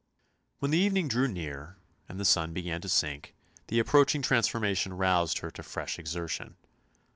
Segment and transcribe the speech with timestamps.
[0.57, 1.77] When the evening drew near
[2.09, 3.35] and the sun began to sink,
[3.67, 6.55] the approaching transformation roused her to fresh exertion.